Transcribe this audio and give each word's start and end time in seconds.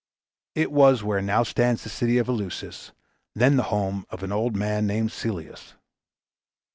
It 0.55 0.71
was 0.71 1.03
where 1.03 1.21
now 1.21 1.43
stands 1.43 1.83
the 1.83 1.89
city 1.89 2.17
of 2.17 2.27
Eleusis, 2.27 2.91
then 3.35 3.55
the 3.55 3.61
home 3.69 4.07
of 4.09 4.23
an 4.23 4.31
old 4.31 4.55
man 4.55 4.87
named 4.87 5.11
Celeus. 5.11 5.75